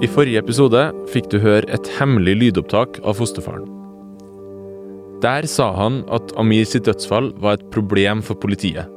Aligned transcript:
I 0.00 0.08
forrige 0.08 0.40
episode 0.40 0.80
fikk 1.12 1.26
du 1.28 1.34
høre 1.42 1.68
et 1.76 1.88
hemmelig 1.98 2.32
lydopptak 2.40 3.02
av 3.04 3.18
fosterfaren. 3.18 3.66
Der 5.20 5.44
sa 5.44 5.66
han 5.76 5.98
at 6.08 6.32
Amir 6.40 6.64
sitt 6.64 6.86
dødsfall 6.86 7.28
var 7.42 7.58
et 7.58 7.66
problem 7.74 8.22
for 8.24 8.40
politiet, 8.40 8.88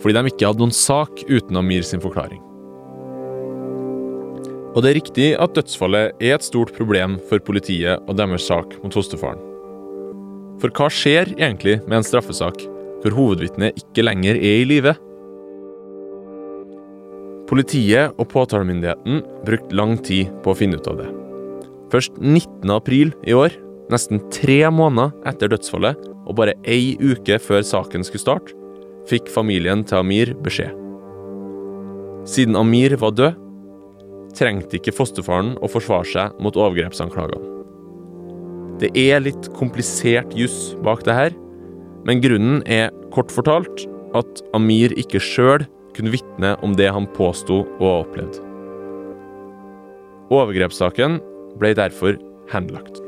fordi 0.00 0.16
de 0.16 0.30
ikke 0.30 0.48
hadde 0.48 0.62
noen 0.62 0.72
sak 0.72 1.20
uten 1.28 1.60
Amir 1.60 1.84
sin 1.84 2.00
forklaring. 2.00 2.40
Og 4.72 4.80
det 4.80 4.88
er 4.88 4.98
riktig 5.02 5.28
at 5.36 5.52
dødsfallet 5.58 6.16
er 6.16 6.38
et 6.38 6.46
stort 6.46 6.72
problem 6.78 7.18
for 7.28 7.44
politiet 7.44 8.00
og 8.08 8.16
deres 8.16 8.48
sak 8.48 8.72
mot 8.80 8.96
fosterfaren. 8.96 9.44
For 10.64 10.72
hva 10.72 10.88
skjer 10.88 11.34
egentlig 11.36 11.82
med 11.84 12.00
en 12.00 12.08
straffesak 12.08 12.64
hvor 13.02 13.20
hovedvitnet 13.20 13.76
ikke 13.84 14.06
lenger 14.08 14.40
er 14.40 14.62
i 14.62 14.66
live? 14.72 14.96
Politiet 17.48 18.12
og 18.20 18.28
påtalemyndigheten 18.28 19.22
brukte 19.46 19.76
lang 19.76 19.96
tid 20.04 20.28
på 20.44 20.52
å 20.52 20.58
finne 20.58 20.76
ut 20.76 20.88
av 20.90 20.98
det. 21.00 21.08
Først 21.88 22.18
19. 22.20 22.68
april 22.74 23.14
i 23.24 23.32
år, 23.32 23.54
nesten 23.88 24.20
tre 24.34 24.60
måneder 24.68 25.14
etter 25.30 25.48
dødsfallet 25.48 26.02
og 26.28 26.36
bare 26.36 26.58
ei 26.68 26.92
uke 27.00 27.38
før 27.40 27.64
saken 27.64 28.04
skulle 28.04 28.20
starte, 28.20 28.52
fikk 29.08 29.30
familien 29.32 29.80
til 29.88 30.02
Amir 30.02 30.34
beskjed. 30.44 30.74
Siden 32.28 32.58
Amir 32.60 32.98
var 33.00 33.14
død, 33.16 33.38
trengte 34.36 34.76
ikke 34.76 34.92
fosterfaren 34.92 35.54
å 35.64 35.70
forsvare 35.72 36.04
seg 36.10 36.42
mot 36.44 36.58
overgrepsanklagene. 36.60 37.54
Det 38.78 38.92
er 38.92 39.24
litt 39.24 39.48
komplisert 39.56 40.36
juss 40.36 40.76
bak 40.84 41.00
det 41.08 41.16
her, 41.16 41.32
men 42.04 42.20
grunnen 42.22 42.60
er 42.68 42.92
kort 43.16 43.32
fortalt 43.32 43.88
at 44.14 44.44
Amir 44.54 44.92
ikke 45.00 45.22
sjøl 45.24 45.64
kunne 45.98 46.14
vitne 46.14 46.54
om 46.64 46.76
det 46.78 46.88
han 46.94 47.08
påsto 47.16 47.64
å 47.66 47.90
ha 47.90 47.98
opplevd. 48.04 48.38
Overgrepssaken 50.32 51.18
ble 51.58 51.74
derfor 51.76 52.18
henlagt. 52.52 53.00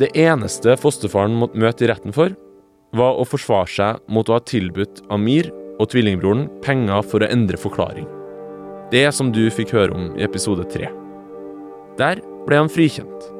Det 0.00 0.10
eneste 0.18 0.74
fosterfaren 0.80 1.36
måtte 1.40 1.60
møte 1.60 1.86
i 1.86 1.88
retten 1.88 2.12
for, 2.16 2.34
var 2.96 3.16
å 3.16 3.24
forsvare 3.28 3.70
seg 3.70 4.12
mot 4.12 4.28
å 4.28 4.36
ha 4.36 4.44
tilbudt 4.44 5.02
Amir 5.12 5.48
og 5.80 5.90
tvillingbroren 5.92 6.46
penger 6.64 7.04
for 7.04 7.24
å 7.24 7.30
endre 7.32 7.60
forklaring. 7.60 8.08
Det 8.92 9.06
som 9.12 9.32
du 9.34 9.44
fikk 9.52 9.74
høre 9.76 9.96
om 9.96 10.10
i 10.16 10.24
episode 10.24 10.64
tre. 10.72 10.90
Der 12.00 12.20
ble 12.46 12.60
han 12.60 12.72
frikjent. 12.72 13.30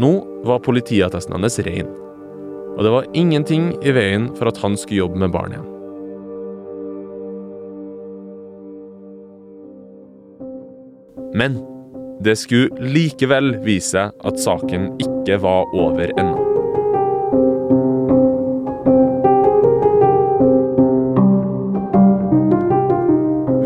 Nå 0.00 0.12
var 0.48 0.64
politiattesten 0.64 1.36
hans 1.36 1.60
ren, 1.66 1.90
og 2.72 2.80
det 2.86 2.94
var 2.94 3.10
ingenting 3.16 3.74
i 3.84 3.92
veien 3.92 4.30
for 4.38 4.48
at 4.48 4.60
han 4.64 4.78
skulle 4.80 5.04
jobbe 5.04 5.20
med 5.20 5.34
barn 5.34 5.52
igjen. 5.52 5.71
Men 11.34 11.58
det 12.20 12.36
skulle 12.36 12.92
likevel 12.92 13.56
vise 13.64 14.10
at 14.12 14.40
saken 14.40 14.92
ikke 15.02 15.38
var 15.42 15.70
over 15.74 16.12
ennå. 16.20 16.48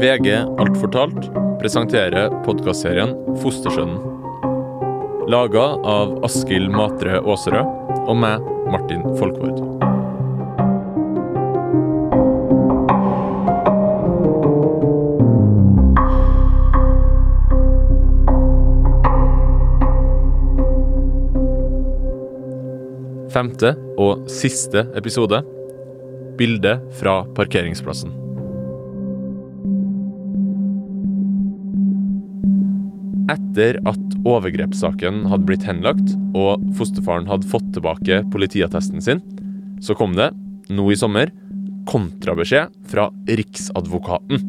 VG 0.01 0.29
Alt 0.61 0.77
fortalt 0.79 1.31
presenterer 1.61 2.31
podkastserien 2.47 3.17
Fostersønnen. 3.43 3.99
Laga 5.27 5.65
av 5.83 6.21
Askild 6.25 6.71
Matre 6.71 7.19
Aaserød 7.19 8.05
og 8.07 8.21
meg, 8.23 8.45
Martin 8.71 9.03
Folkvord. 9.19 9.76
Femte 23.37 23.75
og 24.01 24.23
siste 24.33 24.87
episode. 24.97 25.43
Bilde 26.39 26.71
fra 26.97 27.19
parkeringsplassen. 27.37 28.15
Etter 33.29 33.77
at 33.91 34.17
overgrepssaken 34.25 35.27
hadde 35.29 35.49
blitt 35.51 35.69
henlagt, 35.69 36.15
og 36.33 36.65
fosterfaren 36.81 37.29
hadde 37.29 37.51
fått 37.53 37.69
tilbake 37.77 38.23
politiattesten 38.33 39.05
sin, 39.05 39.21
så 39.85 39.93
kom 39.93 40.17
det, 40.17 40.31
nå 40.73 40.89
i 40.89 40.97
sommer, 40.97 41.29
kontrabeskjed 41.93 42.73
fra 42.89 43.11
Riksadvokaten. 43.29 44.49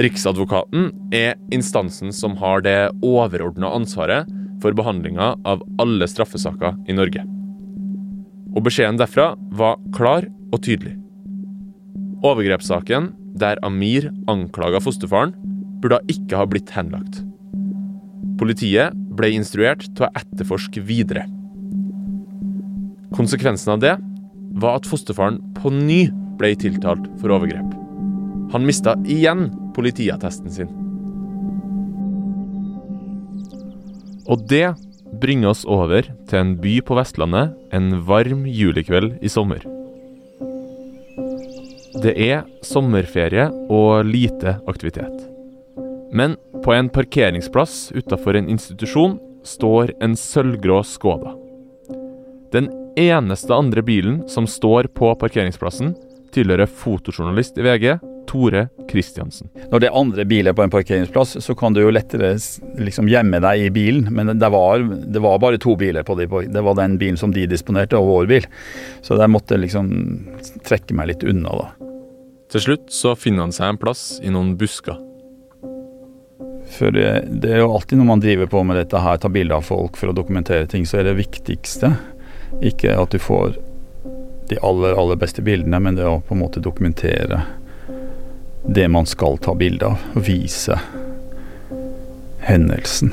Riksadvokaten 0.00 0.94
er 1.12 1.36
instansen 1.52 2.08
som 2.16 2.40
har 2.40 2.64
det 2.64 2.78
overordna 3.04 3.76
ansvaret 3.76 4.32
for 4.64 4.72
behandlinga 4.72 5.34
av 5.44 5.60
alle 5.76 6.08
straffesaker 6.08 6.78
i 6.88 6.96
Norge. 6.96 7.35
Og 8.56 8.64
beskjeden 8.64 8.96
derfra 8.96 9.34
var 9.52 9.76
klar 9.94 10.26
og 10.54 10.62
tydelig. 10.64 10.96
Overgrepssaken, 12.24 13.10
der 13.36 13.60
Amir 13.66 14.08
anklaga 14.32 14.80
fosterfaren, 14.80 15.34
burde 15.82 16.00
ikke 16.08 16.38
ha 16.40 16.46
blitt 16.48 16.72
henlagt. 16.72 17.20
Politiet 18.40 18.96
ble 19.16 19.34
instruert 19.36 19.84
til 19.92 20.06
å 20.06 20.12
etterforske 20.16 20.80
videre. 20.88 21.26
Konsekvensen 23.16 23.76
av 23.76 23.82
det 23.84 23.94
var 24.56 24.80
at 24.80 24.88
fosterfaren 24.88 25.38
på 25.56 25.72
ny 25.72 26.06
ble 26.40 26.54
tiltalt 26.60 27.04
for 27.20 27.32
overgrep. 27.36 27.76
Han 28.52 28.64
mista 28.64 28.96
igjen 29.04 29.50
politiattesten 29.76 30.52
sin. 30.52 30.72
Og 34.26 34.42
det 34.50 34.72
bringer 35.12 35.52
oss 35.52 35.64
over 35.68 36.08
til 36.28 36.38
en 36.38 36.54
by 36.60 36.78
på 36.86 36.96
Vestlandet 36.98 37.54
en 37.74 38.00
varm 38.08 38.44
julikveld 38.48 39.16
i 39.24 39.30
sommer. 39.32 39.62
Det 42.02 42.12
er 42.20 42.44
sommerferie 42.66 43.48
og 43.72 44.04
lite 44.04 44.58
aktivitet. 44.68 45.14
Men 46.12 46.36
på 46.64 46.74
en 46.74 46.90
parkeringsplass 46.92 47.92
utafor 47.96 48.36
en 48.36 48.50
institusjon 48.52 49.16
står 49.46 49.94
en 50.02 50.16
sølvgrå 50.18 50.82
Skoda. 50.84 51.32
Den 52.52 52.68
eneste 52.98 53.54
andre 53.54 53.82
bilen 53.84 54.20
som 54.28 54.46
står 54.48 54.90
på 54.96 55.12
parkeringsplassen, 55.20 55.94
tilhører 56.34 56.68
fotojournalist 56.68 57.56
i 57.58 57.64
VG, 57.64 57.86
Tore 58.26 58.66
Kristiansen. 58.90 59.48
Når 59.70 59.82
det 59.82 59.88
er 59.88 59.98
andre 59.98 60.26
biler 60.28 60.56
på 60.56 60.64
en 60.64 60.72
parkeringsplass, 60.72 61.36
så 61.44 61.54
kan 61.58 61.74
du 61.74 61.82
jo 61.82 61.92
lettere 61.94 62.34
liksom 62.80 63.10
gjemme 63.10 63.40
deg 63.44 63.66
i 63.66 63.72
bilen. 63.74 64.10
Men 64.14 64.34
det 64.38 64.50
var, 64.52 64.84
det 64.84 65.22
var 65.22 65.40
bare 65.42 65.60
to 65.62 65.76
biler 65.78 66.06
på 66.06 66.18
de. 66.18 66.28
Det 66.52 66.64
var 66.66 66.78
den 66.78 66.98
bilen 67.00 67.18
som 67.20 67.34
de 67.34 67.46
disponerte, 67.50 67.98
og 67.98 68.10
vår 68.10 68.30
bil. 68.30 68.48
Så 69.02 69.18
jeg 69.18 69.32
måtte 69.32 69.58
liksom 69.60 69.90
trekke 70.66 70.96
meg 70.96 71.12
litt 71.12 71.26
unna, 71.26 71.56
da. 71.62 71.92
Til 72.52 72.62
slutt 72.62 72.92
så 72.94 73.16
finner 73.18 73.46
han 73.46 73.54
seg 73.54 73.72
en 73.72 73.80
plass 73.80 74.04
i 74.22 74.30
noen 74.30 74.54
busker. 74.58 75.00
For 76.76 76.94
det, 76.94 77.08
det 77.42 77.52
er 77.54 77.62
jo 77.62 77.72
alltid 77.74 77.98
når 77.98 78.08
man 78.08 78.22
driver 78.22 78.50
på 78.50 78.62
med 78.66 78.78
dette 78.78 79.00
her, 79.02 79.18
tar 79.22 79.32
bilder 79.34 79.58
av 79.58 79.66
folk 79.66 79.98
for 79.98 80.10
å 80.10 80.16
dokumentere 80.16 80.66
ting, 80.70 80.86
så 80.86 81.00
er 81.00 81.08
det 81.08 81.18
viktigste 81.18 81.92
ikke 82.64 82.94
at 82.98 83.14
du 83.14 83.20
får 83.22 83.56
de 84.50 84.58
aller, 84.62 84.94
aller 84.94 85.18
beste 85.18 85.42
bildene, 85.42 85.80
men 85.82 85.98
det 85.98 86.06
å 86.06 86.20
på 86.22 86.36
en 86.36 86.42
måte 86.44 86.62
dokumentere 86.62 87.42
det 88.68 88.88
man 88.88 89.06
skal 89.06 89.38
ta 89.38 89.54
bilde 89.54 89.86
av, 89.86 90.00
og 90.14 90.24
vise 90.26 90.78
hendelsen. 92.46 93.12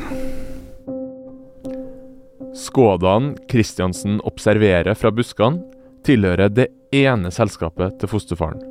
Skådan 2.54 3.34
Kristiansen 3.50 4.20
observerer 4.22 4.94
fra 4.98 5.12
buskene, 5.12 5.64
tilhører 6.06 6.52
det 6.52 6.68
ene 6.94 7.32
selskapet 7.32 7.96
til 8.02 8.12
fosterfaren. 8.12 8.62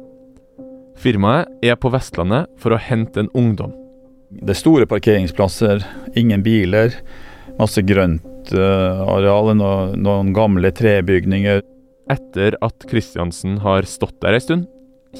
Firmaet 1.03 1.49
er 1.65 1.79
på 1.81 1.91
Vestlandet 1.91 2.51
for 2.61 2.75
å 2.75 2.81
hente 2.81 3.25
en 3.25 3.33
ungdom. 3.35 3.73
Det 4.31 4.55
er 4.55 4.61
store 4.61 4.87
parkeringsplasser, 4.89 5.83
ingen 6.17 6.45
biler, 6.45 6.95
masse 7.59 7.83
grønt 7.85 8.53
uh, 8.55 9.03
noen, 9.25 9.65
noen 9.99 10.31
gamle 10.37 10.71
trebygninger. 10.77 11.65
Etter 12.13 12.57
at 12.63 12.87
Kristiansen 12.91 13.59
har 13.65 13.89
stått 13.89 14.21
der 14.23 14.37
ei 14.37 14.45
stund, 14.45 14.69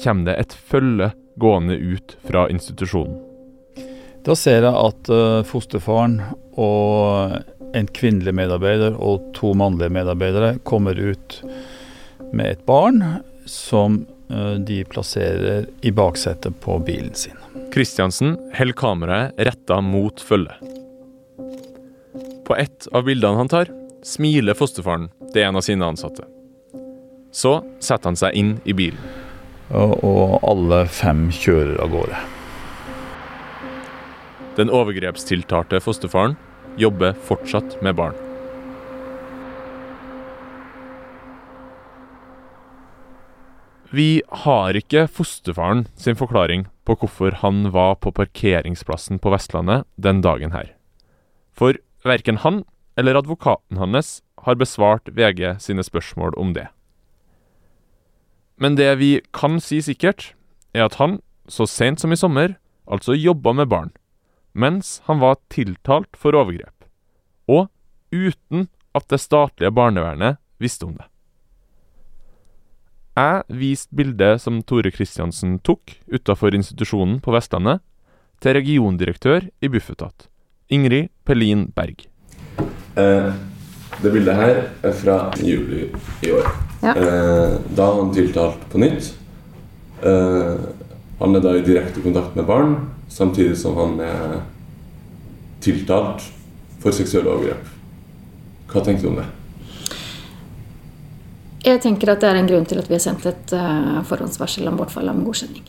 kommer 0.03 0.31
det 0.31 0.39
et 0.39 0.55
følge 0.71 1.11
gående 1.35 1.75
ut 1.75 2.17
fra 2.23 2.47
institusjonen. 2.49 3.19
Da 4.23 4.35
ser 4.39 4.63
jeg 4.63 4.71
at 4.71 5.09
uh, 5.11 5.41
fosterfaren 5.47 6.21
og 6.55 7.33
en 7.75 7.89
kvinnelig 7.91 8.31
medarbeider 8.37 8.95
og 8.95 9.33
to 9.35 9.51
mannlige 9.57 9.91
medarbeidere 9.91 10.55
kommer 10.63 10.95
ut 10.95 11.39
med 12.31 12.53
et 12.53 12.61
barn 12.67 13.01
som 13.49 14.03
uh, 14.31 14.55
de 14.55 14.83
plasserer 14.87 15.67
i 15.83 15.91
baksetet 15.91 16.55
på 16.63 16.77
bilen 16.87 17.11
sin. 17.19 17.35
Kristiansen 17.73 18.37
holder 18.55 18.79
kameraet 18.79 19.43
retta 19.49 19.81
mot 19.83 20.21
følget. 20.23 20.71
På 22.47 22.55
ett 22.55 22.87
av 22.91 23.07
bildene 23.07 23.39
han 23.39 23.51
tar, 23.51 23.71
smiler 24.03 24.55
fosterfaren 24.55 25.09
til 25.33 25.43
en 25.47 25.59
av 25.59 25.65
sine 25.65 25.87
ansatte. 25.87 26.27
Så 27.33 27.57
setter 27.81 28.11
han 28.11 28.19
seg 28.19 28.35
inn 28.37 28.55
i 28.63 28.75
bilen. 28.77 29.22
Og, 29.71 30.39
alle 30.43 30.83
fem 30.91 31.29
kjører 31.31 31.79
av 31.81 31.93
gårde. 31.93 32.19
Den 34.57 34.69
overgrepstiltalte 34.69 35.79
fosterfaren 35.81 36.35
jobber 36.77 37.15
fortsatt 37.25 37.79
med 37.85 37.97
barn. 37.97 38.17
Vi 43.93 44.23
har 44.45 44.73
ikke 44.73 45.05
fosterfaren 45.05 45.85
sin 45.93 46.17
forklaring 46.17 46.65
på 46.85 46.95
hvorfor 46.97 47.35
han 47.43 47.67
var 47.73 47.99
på 48.01 48.09
parkeringsplassen 48.11 49.21
på 49.21 49.33
Vestlandet 49.33 49.85
den 50.01 50.21
dagen 50.25 50.53
her. 50.53 50.71
For 51.53 51.77
verken 52.01 52.41
han 52.41 52.63
eller 52.97 53.21
advokaten 53.21 53.77
hans 53.77 54.21
har 54.45 54.57
besvart 54.57 55.13
VG 55.13 55.59
sine 55.61 55.85
spørsmål 55.85 56.33
om 56.41 56.55
det. 56.57 56.67
Men 58.57 58.77
det 58.77 58.89
vi 58.99 59.17
kan 59.33 59.59
si 59.63 59.81
sikkert, 59.81 60.33
er 60.73 60.87
at 60.87 60.97
han, 61.01 61.19
så 61.47 61.67
sent 61.67 62.01
som 62.01 62.13
i 62.13 62.19
sommer, 62.19 62.55
altså 62.85 63.15
jobba 63.17 63.53
med 63.53 63.69
barn, 63.71 63.91
mens 64.53 65.01
han 65.07 65.21
var 65.23 65.41
tiltalt 65.53 66.15
for 66.19 66.35
overgrep. 66.37 66.85
Og 67.49 67.67
uten 68.13 68.67
at 68.93 69.09
det 69.09 69.21
statlige 69.21 69.73
barnevernet 69.73 70.39
visste 70.61 70.85
om 70.87 70.95
det. 70.97 71.07
Jeg 73.13 73.43
viste 73.61 73.93
bildet 73.93 74.41
som 74.41 74.61
Tore 74.65 74.89
Kristiansen 74.93 75.59
tok 75.61 75.99
utafor 76.09 76.55
institusjonen 76.57 77.19
på 77.21 77.33
Vestlandet, 77.35 77.81
til 78.41 78.57
regiondirektør 78.57 79.45
i 79.63 79.69
Bufetat, 79.71 80.27
Ingrid 80.67 81.11
Pelin 81.23 81.67
Berg. 81.75 82.01
Eh, 82.97 83.29
det 84.03 84.11
bildet 84.11 84.35
her 84.35 84.61
er 84.83 84.95
fra 84.99 85.17
juli 85.39 85.87
i 86.23 86.31
år. 86.35 86.47
Ja. 86.83 86.93
Eh, 86.93 87.53
da 87.75 87.85
er 87.87 87.99
han 88.01 88.11
tiltalt 88.15 88.65
på 88.71 88.81
nytt. 88.81 89.13
Eh, 90.03 90.65
han 91.21 91.37
er 91.37 91.43
da 91.43 91.53
i 91.55 91.63
direkte 91.63 92.03
kontakt 92.03 92.35
med 92.35 92.47
barn, 92.49 92.75
samtidig 93.07 93.55
som 93.61 93.77
han 93.79 93.95
er 94.03 94.41
tiltalt 95.63 96.25
for 96.83 96.95
seksuelle 96.95 97.31
overgrep. 97.31 97.71
Hva 98.73 98.83
tenker 98.83 99.05
du 99.05 99.13
om 99.13 99.21
det? 99.21 99.29
Jeg 101.63 101.79
tenker 101.85 102.11
at 102.11 102.19
det 102.19 102.27
er 102.27 102.41
en 102.41 102.49
grunn 102.49 102.67
til 102.67 102.81
at 102.81 102.89
vi 102.89 102.97
har 102.97 103.03
sendt 103.05 103.23
et 103.29 103.53
uh, 103.55 104.01
forhåndsvarsel 104.09 104.67
om 104.67 104.75
bortfall 104.81 105.07
av 105.07 105.21
godkjenning. 105.23 105.63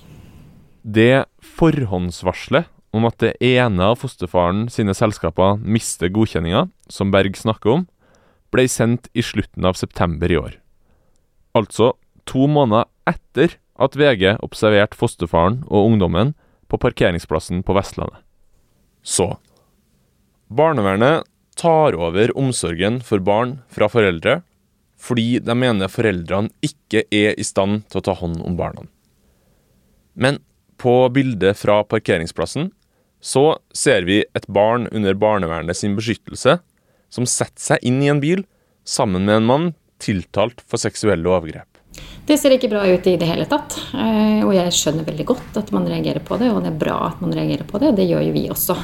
Det 0.83 1.23
forhåndsvarselet 1.55 2.67
om 2.95 3.07
at 3.07 3.19
det 3.23 3.33
ene 3.43 3.93
av 3.93 4.01
fosterfaren 4.03 4.67
sine 4.71 4.95
selskaper 4.95 5.61
mister 5.63 6.11
godkjenninga, 6.15 6.67
som 6.91 7.15
Berg 7.15 7.39
snakker 7.39 7.77
om, 7.77 7.87
ble 8.55 8.67
sendt 8.71 9.11
i 9.13 9.23
slutten 9.23 9.67
av 9.67 9.79
september 9.79 10.31
i 10.31 10.39
år. 10.39 10.59
Altså 11.59 11.93
to 12.31 12.47
måneder 12.51 12.89
etter 13.11 13.59
at 13.75 13.99
VG 13.99 14.37
observerte 14.45 14.99
fosterfaren 14.99 15.63
og 15.67 15.91
ungdommen 15.91 16.33
på 16.71 16.79
parkeringsplassen 16.81 17.63
på 17.67 17.77
Vestlandet. 17.77 18.23
Så 19.03 19.35
Barnevernet 20.49 21.27
tar 21.59 21.97
over 21.99 22.33
omsorgen 22.39 23.01
for 23.03 23.23
barn 23.23 23.59
fra 23.73 23.89
foreldre 23.91 24.41
fordi 25.05 25.41
de 25.43 25.55
mener 25.59 25.91
foreldrene 25.93 26.53
ikke 26.65 27.05
er 27.13 27.35
i 27.37 27.45
stand 27.45 27.83
til 27.91 28.01
å 28.01 28.05
ta 28.07 28.15
hånd 28.17 28.41
om 28.47 28.57
barna. 28.57 28.87
Men 30.15 30.39
på 30.81 31.09
bildet 31.13 31.59
fra 31.59 31.83
parkeringsplassen 31.87 32.71
så 33.25 33.59
ser 33.75 34.07
vi 34.09 34.23
et 34.37 34.47
barn 34.53 34.87
under 34.93 35.17
barnevernet 35.19 35.77
sin 35.77 35.97
beskyttelse 35.99 36.59
som 37.15 37.29
setter 37.31 37.63
seg 37.63 37.87
inn 37.87 38.03
i 38.03 38.11
en 38.11 38.23
bil 38.23 38.43
sammen 38.85 39.25
med 39.29 39.39
en 39.39 39.49
mann 39.49 39.71
tiltalt 40.03 40.65
for 40.67 40.83
seksuelle 40.83 41.31
overgrep. 41.31 41.71
Det 42.27 42.37
ser 42.41 42.55
ikke 42.57 42.71
bra 42.73 42.83
ut 42.89 43.07
i 43.07 43.15
det 43.21 43.29
hele 43.29 43.47
tatt. 43.47 43.77
eh, 43.95 44.43
Og 44.45 44.53
jeg 44.57 44.73
skjønner 44.75 45.07
veldig 45.07 45.27
godt 45.29 45.59
at 45.61 45.71
man 45.77 45.87
reagerer 45.87 46.25
på 46.25 46.39
det, 46.41 46.51
og 46.51 46.63
det 46.65 46.73
er 46.73 46.79
bra 46.81 46.97
at 47.13 47.21
man 47.23 47.35
reagerer 47.37 47.67
på 47.69 47.79
det. 47.79 47.95
Det 47.97 48.09
gjør 48.09 48.25
jo 48.27 48.33
vi 48.35 48.49
også. 48.51 48.77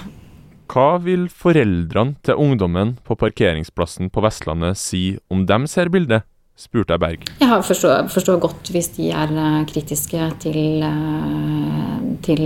Hva 0.70 1.00
vil 1.02 1.24
foreldrene 1.28 2.14
til 2.22 2.38
ungdommen 2.38 2.92
på 3.02 3.16
parkeringsplassen 3.18 4.12
på 4.14 4.22
Vestlandet 4.22 4.78
si 4.78 5.18
om 5.30 5.46
de 5.46 5.66
ser 5.66 5.90
bildet? 5.90 6.22
spurte 6.60 6.92
jeg 6.92 7.00
Berg. 7.00 7.22
Jeg 7.40 7.62
forstår, 7.64 8.08
forstår 8.12 8.36
godt 8.42 8.68
hvis 8.68 8.90
de 8.98 9.06
er 9.16 9.30
eh, 9.32 9.62
kritiske 9.70 10.26
til, 10.44 10.82
eh, 10.84 12.00
til 12.22 12.42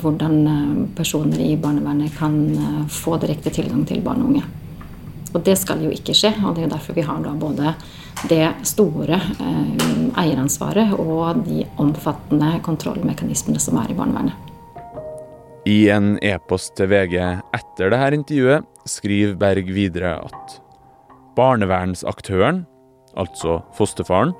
hvordan 0.00 0.36
personer 0.94 1.42
i 1.42 1.56
barnevernet 1.58 2.14
kan 2.16 2.38
få 2.88 3.18
direkte 3.18 3.50
tilgang 3.50 3.82
til 3.88 4.00
barn 4.06 4.22
og 4.22 4.30
unge. 4.30 4.44
Og 5.34 5.42
det 5.44 5.56
skal 5.60 5.82
jo 5.84 5.92
ikke 5.92 6.14
skje, 6.16 6.32
og 6.46 6.56
det 6.56 6.66
er 6.66 6.72
derfor 6.72 6.96
vi 6.96 7.04
har 7.06 7.22
da 7.24 7.34
både 7.36 7.74
det 8.30 8.46
store 8.66 9.18
eh, 9.18 9.86
eieransvaret 10.22 10.94
og 10.96 11.42
de 11.46 11.64
omfattende 11.82 12.56
kontrollmekanismene 12.64 13.60
som 13.60 13.80
er 13.82 13.92
i 13.92 13.98
barnevernet. 13.98 14.46
I 15.66 15.88
en 15.90 16.14
e-post 16.22 16.76
til 16.78 16.88
VG 16.92 17.16
etter 17.18 17.90
dette 17.90 18.14
intervjuet 18.20 18.66
skriver 18.86 19.34
Berg 19.40 19.72
videre 19.74 20.12
at 20.28 20.58
barnevernsaktøren, 21.36 22.62
altså 23.18 23.58
fosterfaren, 23.76 24.32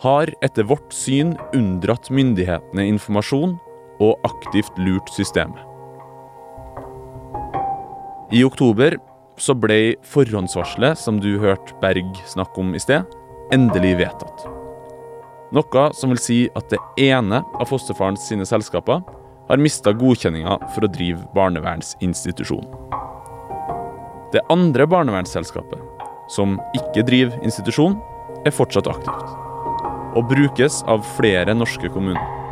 har 0.00 0.32
etter 0.44 0.66
vårt 0.68 0.92
syn 0.92 1.34
unndratt 1.56 2.10
myndighetene 2.12 2.88
informasjon 2.88 3.56
og 4.02 4.26
aktivt 4.28 4.80
lurt 4.80 5.12
systemet. 5.12 5.60
I 8.34 8.42
oktober 8.44 8.96
så 9.36 9.54
ble 9.56 9.96
forhåndsvarselet 10.06 10.98
som 10.98 11.20
du 11.20 11.36
hørte 11.42 11.76
Berg 11.82 12.08
snakke 12.28 12.60
om 12.62 12.74
i 12.74 12.80
sted, 12.82 13.04
endelig 13.54 13.96
vedtatt. 14.00 14.46
Noe 15.54 15.84
som 15.94 16.10
vil 16.10 16.20
si 16.20 16.38
at 16.58 16.72
det 16.72 16.80
ene 17.06 17.42
av 17.54 17.68
fosterfarens 17.70 18.24
sine 18.26 18.46
selskaper 18.48 19.04
har 19.46 19.62
mista 19.62 19.92
godkjenninga 19.94 20.56
for 20.74 20.86
å 20.86 20.90
drive 20.90 21.22
barnevernsinstitusjon. 21.36 22.66
Det 24.34 24.42
andre 24.50 24.88
barnevernsselskapet, 24.90 25.78
som 26.34 26.58
ikke 26.74 27.04
driver 27.06 27.38
institusjon, 27.46 27.94
er 28.44 28.54
fortsatt 28.54 28.90
aktivt. 28.90 29.36
Og 30.18 30.26
brukes 30.32 30.80
av 30.90 31.06
flere 31.14 31.54
norske 31.54 31.92
kommuner. 31.94 32.45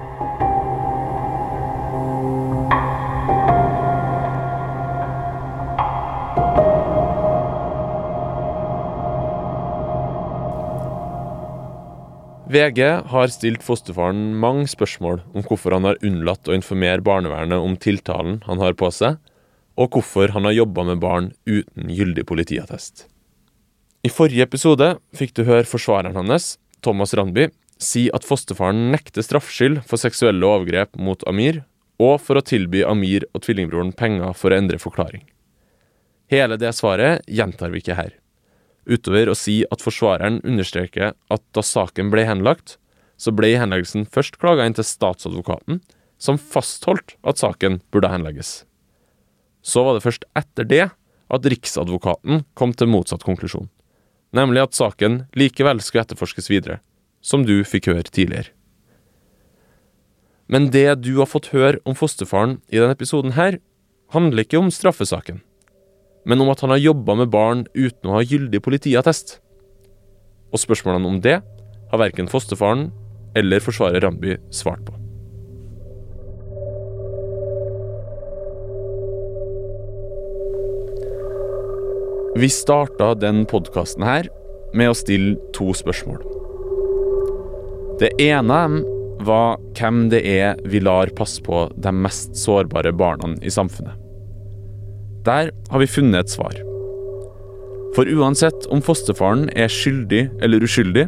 VG 12.55 12.81
har 13.11 13.31
stilt 13.35 13.65
fosterfaren 13.67 14.37
mange 14.39 14.69
spørsmål 14.71 15.25
om 15.35 15.43
hvorfor 15.43 15.75
han 15.75 15.89
har 15.89 15.99
unnlatt 16.07 16.47
å 16.47 16.55
informere 16.55 17.03
barnevernet 17.03 17.59
om 17.59 17.75
tiltalen 17.81 18.37
han 18.47 18.63
har 18.63 18.77
på 18.79 18.93
seg, 18.95 19.17
og 19.75 19.97
hvorfor 19.97 20.31
han 20.37 20.47
har 20.47 20.55
jobba 20.55 20.85
med 20.87 21.03
barn 21.03 21.33
uten 21.51 21.91
gyldig 21.91 22.27
politiattest. 22.31 23.09
I 24.07 24.13
forrige 24.13 24.47
episode 24.47 24.93
fikk 25.19 25.35
du 25.35 25.43
høre 25.49 25.67
forsvareren 25.67 26.15
hans, 26.21 26.53
Thomas 26.85 27.17
Randby, 27.19 27.49
si 27.83 28.07
at 28.15 28.27
fosterfaren 28.29 28.93
nekter 28.95 29.27
straffskyld 29.27 29.83
for 29.89 29.99
seksuelle 29.99 30.47
overgrep 30.47 30.95
mot 30.95 31.27
Amir, 31.27 31.65
og 31.99 32.21
for 32.23 32.39
å 32.39 32.47
tilby 32.47 32.85
Amir 32.87 33.27
og 33.33 33.49
tvillingbroren 33.49 33.97
penger 33.99 34.37
for 34.39 34.55
å 34.55 34.63
endre 34.63 34.79
forklaring. 34.83 35.27
Hele 36.31 36.61
det 36.61 36.71
svaret 36.79 37.27
gjentar 37.27 37.75
vi 37.75 37.83
ikke 37.83 37.99
her 37.99 38.15
utover 38.87 39.31
å 39.31 39.37
si 39.39 39.63
at 39.73 39.83
forsvareren 39.85 40.41
understreker 40.45 41.15
at 41.33 41.43
da 41.57 41.65
saken 41.65 42.11
ble 42.13 42.25
henlagt, 42.29 42.77
så 43.17 43.33
ble 43.35 43.55
henleggelsen 43.59 44.07
først 44.11 44.39
klaga 44.43 44.67
inn 44.67 44.77
til 44.77 44.87
statsadvokaten, 44.87 45.81
som 46.19 46.41
fastholdt 46.41 47.17
at 47.27 47.41
saken 47.41 47.81
burde 47.93 48.11
henlegges. 48.11 48.65
Så 49.65 49.85
var 49.87 49.97
det 49.97 50.05
først 50.05 50.27
etter 50.37 50.69
det 50.69 50.85
at 51.35 51.49
Riksadvokaten 51.49 52.45
kom 52.59 52.75
til 52.77 52.91
motsatt 52.93 53.25
konklusjon, 53.25 53.71
nemlig 54.37 54.67
at 54.67 54.77
saken 54.77 55.25
likevel 55.39 55.81
skulle 55.83 56.05
etterforskes 56.05 56.51
videre, 56.53 56.81
som 57.25 57.47
du 57.47 57.63
fikk 57.65 57.89
høre 57.93 58.11
tidligere. 58.11 58.53
Men 60.51 60.69
det 60.75 61.01
du 61.01 61.15
har 61.23 61.31
fått 61.31 61.55
høre 61.55 61.81
om 61.89 61.97
fosterfaren 61.97 62.59
i 62.69 62.77
denne 62.77 62.93
episoden 62.93 63.33
her, 63.39 63.57
handler 64.13 64.45
ikke 64.45 64.61
om 64.61 64.69
straffesaken 64.71 65.41
men 66.25 66.41
om 66.41 66.51
at 66.53 66.65
han 66.65 66.73
har 66.73 66.83
jobba 66.83 67.17
med 67.21 67.33
barn 67.33 67.65
uten 67.75 68.11
å 68.11 68.19
ha 68.19 68.25
gyldig 68.25 68.63
politiattest. 68.65 69.39
Og 70.55 70.63
spørsmålene 70.63 71.09
om 71.09 71.21
det 71.25 71.41
har 71.91 72.01
verken 72.01 72.31
fosterfaren 72.31 72.89
eller 73.37 73.63
forsvarer 73.63 74.05
Ramby 74.05 74.39
svart 74.55 74.85
på. 74.87 74.95
Vi 82.35 82.49
starta 82.51 83.13
den 83.15 83.45
podkasten 83.47 84.03
her 84.03 84.27
med 84.75 84.91
å 84.91 84.97
stille 84.99 85.37
to 85.55 85.71
spørsmål. 85.77 86.19
Det 88.01 88.11
ene 88.19 88.57
av 88.57 88.73
dem 88.73 88.81
var 89.25 89.61
hvem 89.79 90.09
det 90.11 90.25
er 90.27 90.59
vi 90.67 90.83
lar 90.83 91.13
passe 91.15 91.45
på 91.47 91.69
de 91.79 91.95
mest 91.95 92.35
sårbare 92.37 92.91
barna 92.91 93.37
i 93.39 93.55
samfunnet. 93.55 94.04
Der 95.25 95.51
har 95.71 95.81
vi 95.81 95.89
funnet 95.89 96.27
et 96.27 96.33
svar. 96.35 96.57
For 97.95 98.09
uansett 98.11 98.67
om 98.75 98.83
fosterfaren 98.85 99.47
er 99.57 99.71
skyldig 99.73 100.27
eller 100.43 100.65
uskyldig, 100.67 101.07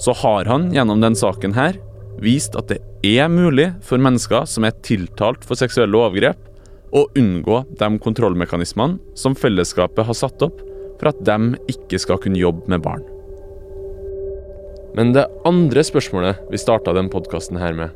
så 0.00 0.14
har 0.22 0.48
han 0.48 0.68
gjennom 0.74 1.00
den 1.02 1.16
saken 1.18 1.56
her 1.56 1.78
vist 2.20 2.56
at 2.58 2.70
det 2.70 2.80
er 3.06 3.30
mulig 3.32 3.70
for 3.86 4.00
mennesker 4.02 4.46
som 4.48 4.66
er 4.68 4.76
tiltalt 4.84 5.44
for 5.46 5.58
seksuelle 5.58 5.96
overgrep, 5.96 6.38
å 6.90 7.04
unngå 7.18 7.60
de 7.78 7.88
kontrollmekanismene 8.02 8.98
som 9.18 9.36
fellesskapet 9.38 10.08
har 10.08 10.16
satt 10.18 10.42
opp 10.42 10.58
for 10.98 11.12
at 11.12 11.20
de 11.24 11.54
ikke 11.70 12.00
skal 12.02 12.18
kunne 12.20 12.40
jobbe 12.40 12.66
med 12.70 12.82
barn. 12.84 13.04
Men 14.98 15.14
det 15.14 15.28
andre 15.46 15.84
spørsmålet 15.86 16.50
vi 16.50 16.58
starta 16.58 16.92
denne 16.96 17.12
podkasten 17.12 17.60
med, 17.78 17.94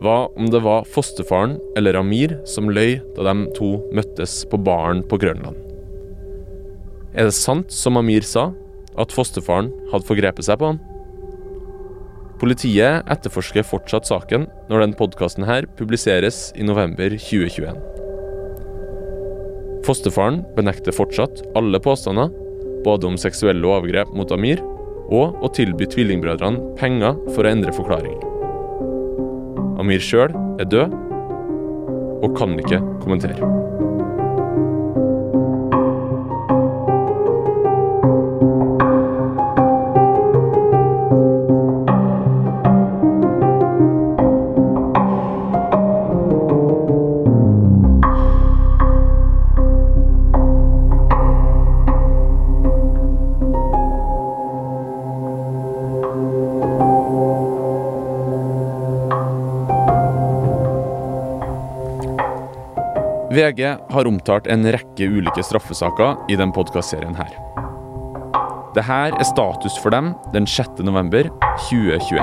var 0.00 0.30
om 0.38 0.48
det 0.50 0.62
var 0.64 0.86
fosterfaren 0.88 1.58
eller 1.76 1.98
Amir 2.00 2.38
som 2.48 2.70
løy 2.72 2.98
da 3.16 3.26
de 3.28 3.50
to 3.56 3.74
møttes 3.94 4.40
på 4.48 4.60
baren 4.64 5.02
på 5.04 5.18
Grønland. 5.20 5.58
Er 7.12 7.26
det 7.28 7.36
sant, 7.36 7.72
som 7.74 7.98
Amir 7.98 8.24
sa, 8.24 8.50
at 9.00 9.12
fosterfaren 9.12 9.70
hadde 9.90 10.06
forgrepet 10.08 10.46
seg 10.46 10.60
på 10.60 10.70
han? 10.70 10.80
Politiet 12.40 13.04
etterforsker 13.12 13.66
fortsatt 13.66 14.08
saken 14.08 14.46
når 14.70 14.84
denne 14.86 14.96
podkasten 14.96 15.44
publiseres 15.76 16.48
i 16.56 16.64
november 16.64 17.12
2021. 17.18 17.76
Fosterfaren 19.84 20.42
benekter 20.56 20.96
fortsatt 20.96 21.42
alle 21.58 21.80
påstander, 21.82 22.32
både 22.84 23.10
om 23.10 23.20
seksuelle 23.20 23.66
overgrep 23.68 24.14
mot 24.16 24.32
Amir 24.32 24.62
og 25.10 25.36
å 25.44 25.52
tilby 25.52 25.88
tvillingbrødrene 25.90 26.76
penger 26.80 27.18
for 27.34 27.44
å 27.44 27.52
endre 27.52 27.74
forklaring. 27.76 28.29
Amir 29.80 30.02
sjøl 30.04 30.34
er 30.60 30.66
død 30.68 30.92
og 32.20 32.34
kan 32.36 32.52
ikke 32.60 32.82
kommentere. 33.00 33.48
VG 63.40 63.62
har 63.90 64.08
omtalt 64.08 64.48
en 64.52 64.66
rekke 64.68 65.06
ulike 65.08 65.42
straffesaker 65.44 66.18
i 66.28 66.36
denne 66.36 66.52
podkastserien. 66.52 67.16
Dette 68.74 68.96
er 68.96 69.24
status 69.24 69.78
for 69.80 69.94
dem 69.94 70.12
den 70.34 70.48
6. 70.48 70.82
november 70.84 71.30
2021. 71.70 72.20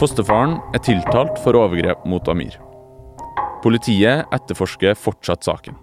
Fosterfaren 0.00 0.56
er 0.72 0.80
tiltalt 0.86 1.36
for 1.44 1.58
overgrep 1.60 2.06
mot 2.08 2.32
Amir. 2.32 2.56
Politiet 3.60 4.24
etterforsker 4.32 4.96
fortsatt 4.96 5.44
saken. 5.44 5.76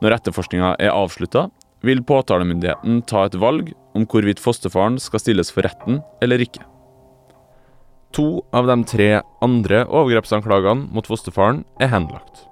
Når 0.00 0.16
etterforskninga 0.16 0.72
er 0.80 0.94
avslutta, 0.94 1.50
vil 1.84 2.00
påtalemyndigheten 2.08 3.02
ta 3.10 3.26
et 3.28 3.36
valg 3.36 3.74
om 3.96 4.08
hvorvidt 4.08 4.40
fosterfaren 4.40 4.96
skal 5.02 5.20
stilles 5.20 5.52
for 5.52 5.68
retten 5.68 6.00
eller 6.24 6.40
ikke. 6.40 6.64
To 8.16 8.42
av 8.50 8.66
de 8.66 8.82
tre 8.84 9.10
andre 9.42 9.84
overgrepsanklagene 9.86 10.88
mot 10.90 11.06
fosterfaren 11.06 11.62
er 11.78 11.92
henlagt. 11.92 12.46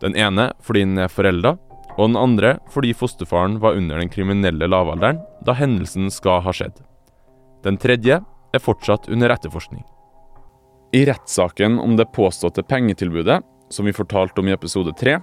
Den 0.00 0.16
ene 0.16 0.50
fordi 0.64 0.86
den 0.86 1.00
er 1.00 1.12
forelda, 1.12 1.56
og 1.96 2.10
den 2.10 2.20
andre 2.20 2.56
fordi 2.72 2.94
fosterfaren 2.96 3.58
var 3.60 3.76
under 3.76 4.00
den 4.00 4.12
kriminelle 4.12 4.68
lavalderen 4.68 5.20
da 5.44 5.56
hendelsen 5.56 6.08
skal 6.12 6.42
ha 6.44 6.52
skjedd. 6.52 6.80
Den 7.64 7.76
tredje 7.80 8.20
er 8.54 8.62
fortsatt 8.62 9.08
under 9.12 9.32
etterforskning. 9.32 9.84
I 10.96 11.04
rettssaken 11.08 11.80
om 11.82 11.96
det 11.98 12.12
påståtte 12.16 12.64
pengetilbudet, 12.64 13.42
som 13.68 13.88
vi 13.88 13.96
fortalte 13.96 14.40
om 14.40 14.48
i 14.48 14.54
episode 14.54 14.94
tre, 14.96 15.18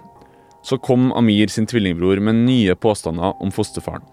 så 0.64 0.78
kom 0.78 1.12
Amir 1.18 1.48
sin 1.48 1.66
tvillingbror 1.68 2.20
med 2.20 2.44
nye 2.46 2.76
påstander 2.76 3.42
om 3.42 3.52
fosterfaren. 3.52 4.06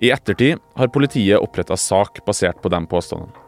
I 0.00 0.12
ettertid 0.12 0.60
har 0.76 0.92
politiet 0.92 1.40
oppretta 1.40 1.76
sak 1.76 2.20
basert 2.26 2.60
på 2.62 2.70
de 2.72 2.82
påstandene. 2.86 3.45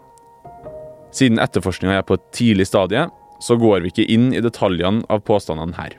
Siden 1.14 1.40
etterforskninga 1.40 1.98
er 1.98 2.04
på 2.06 2.18
et 2.18 2.28
tidlig 2.36 2.68
stadie, 2.68 3.06
så 3.40 3.56
går 3.56 3.82
vi 3.82 3.92
ikke 3.92 4.06
inn 4.12 4.30
i 4.34 4.42
detaljene 4.44 5.06
av 5.08 5.22
påstandene 5.26 5.76
her. 5.78 5.96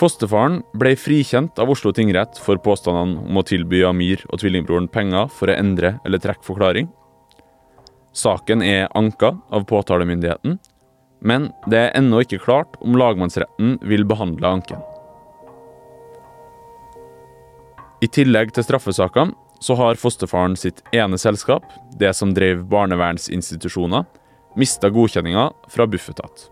Fosterfaren 0.00 0.62
ble 0.80 0.94
frikjent 0.96 1.58
av 1.60 1.68
Oslo 1.74 1.92
tingrett 1.92 2.38
for 2.40 2.56
påstandene 2.64 3.20
om 3.20 3.36
å 3.36 3.44
tilby 3.44 3.82
Amir 3.84 4.22
og 4.30 4.40
tvillingbroren 4.40 4.88
penger 4.88 5.28
for 5.28 5.52
å 5.52 5.56
endre 5.60 5.98
eller 6.08 6.22
trekke 6.22 6.46
forklaring. 6.46 6.88
Saken 8.16 8.64
er 8.64 8.88
anka 8.96 9.34
av 9.52 9.66
påtalemyndigheten, 9.68 10.56
men 11.20 11.50
det 11.68 11.82
er 11.82 11.92
ennå 12.00 12.22
ikke 12.24 12.40
klart 12.40 12.80
om 12.80 12.96
lagmannsretten 12.96 13.76
vil 13.84 14.06
behandle 14.08 14.54
anken. 14.56 14.80
I 18.00 18.08
tillegg 18.08 18.54
til 18.56 18.64
straffesakene 18.64 19.36
så 19.60 19.76
har 19.76 19.98
fosterfaren 20.00 20.56
sitt 20.56 20.80
ene 20.96 21.18
selskap, 21.20 21.64
det 21.98 22.14
som 22.16 22.32
drev 22.34 22.64
barnevernsinstitusjoner, 22.70 24.06
mista 24.56 24.88
godkjenninga 24.90 25.50
fra 25.68 25.86
Bufetat. 25.86 26.48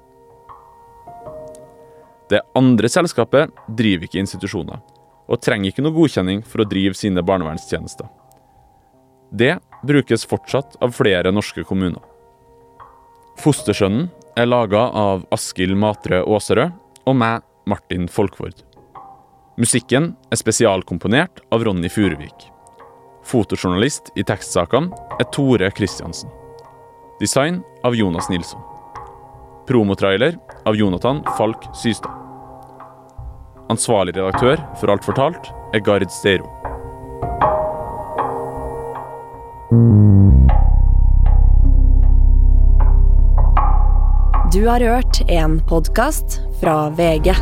Det 2.29 2.43
andre 2.55 2.91
selskapet 2.93 3.55
driver 3.79 4.05
ikke 4.05 4.21
institusjoner, 4.21 4.83
og 5.29 5.41
trenger 5.41 5.73
ikke 5.73 5.85
noe 5.85 5.97
godkjenning 5.97 6.45
for 6.45 6.62
å 6.62 6.69
drive 6.69 6.97
sine 6.99 7.25
barnevernstjenester. 7.25 8.09
Det 9.33 9.57
brukes 9.88 10.27
fortsatt 10.29 10.77
av 10.85 10.93
flere 10.97 11.33
norske 11.33 11.65
kommuner. 11.69 12.05
Fostersønnen 13.41 14.09
er 14.37 14.49
laga 14.49 14.88
av 14.93 15.25
Askild 15.35 15.77
Matre 15.79 16.21
Aaserød 16.25 16.77
og 17.09 17.17
meg, 17.17 17.45
Martin 17.69 18.09
Folkvord. 18.09 18.65
Musikken 19.61 20.12
er 20.33 20.41
spesialkomponert 20.41 21.43
av 21.53 21.65
Ronny 21.67 21.91
Furuvik. 21.93 22.49
Fotojournalist 23.28 24.08
i 24.16 24.25
tekstsakene 24.25 24.88
er 25.20 25.26
Tore 25.35 25.68
Kristiansen. 25.76 26.30
Design 27.20 27.61
av 27.85 27.97
Jonas 27.97 28.30
Nilsson. 28.32 28.61
Promotrailer 29.68 30.38
av 30.64 30.76
Jonathan 30.76 31.20
Falk 31.37 31.66
Systad. 31.76 32.12
Ansvarlig 33.68 34.16
redaktør 34.16 34.62
for 34.80 34.94
Alt 34.94 35.04
fortalt 35.04 35.50
er 35.76 35.85
Gard 35.85 36.08
Steiro. 36.14 36.49
Du 44.54 44.64
har 44.64 44.80
hørt 44.80 45.20
en 45.28 45.61
podkast 45.68 46.40
fra 46.62 46.88
VG. 46.97 47.37